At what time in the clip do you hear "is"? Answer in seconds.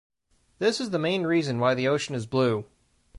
0.81-0.89, 2.15-2.25